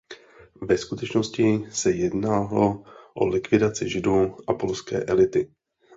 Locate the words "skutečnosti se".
0.77-1.91